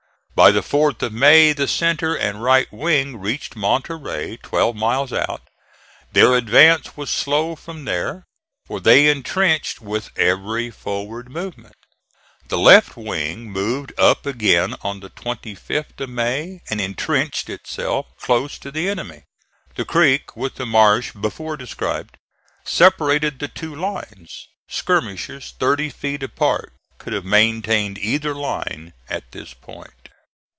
By 0.33 0.49
the 0.51 0.61
4th 0.61 1.03
of 1.03 1.13
May 1.13 1.53
the 1.53 1.67
centre 1.67 2.15
and 2.15 2.41
right 2.41 2.65
wing 2.73 3.19
reached 3.19 3.55
Monterey, 3.55 4.37
twelve 4.37 4.75
miles 4.75 5.13
out. 5.13 5.43
Their 6.13 6.33
advance 6.33 6.97
was 6.97 7.11
slow 7.11 7.55
from 7.55 7.85
there, 7.85 8.23
for 8.65 8.79
they 8.79 9.07
intrenched 9.07 9.81
with 9.81 10.09
every 10.17 10.71
forward 10.71 11.29
movement. 11.29 11.75
The 12.47 12.57
left 12.57 12.97
wing 12.97 13.51
moved 13.51 13.93
up 13.99 14.25
again 14.25 14.73
on 14.81 15.01
the 15.01 15.11
25th 15.11 15.99
of 15.99 16.09
May 16.09 16.61
and 16.71 16.81
intrenched 16.81 17.47
itself 17.47 18.07
close 18.19 18.57
to 18.59 18.71
the 18.71 18.89
enemy. 18.89 19.25
The 19.75 19.85
creek 19.85 20.35
with 20.35 20.55
the 20.55 20.65
marsh 20.65 21.11
before 21.11 21.55
described, 21.55 22.17
separated 22.65 23.37
the 23.37 23.47
two 23.49 23.75
lines. 23.75 24.47
Skirmishers 24.67 25.53
thirty 25.59 25.91
feet 25.91 26.23
apart 26.23 26.73
could 26.97 27.13
have 27.13 27.25
maintained 27.25 27.99
either 27.99 28.33
line 28.33 28.93
at 29.07 29.33
this 29.33 29.53
point. 29.53 29.91